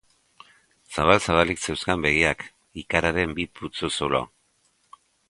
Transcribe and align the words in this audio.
Zabal-zabalik 0.95 1.61
zeuzkan 1.67 2.01
begiak, 2.05 2.45
ikararen 2.85 3.37
bi 3.41 3.47
putzu-zulo. 3.61 4.23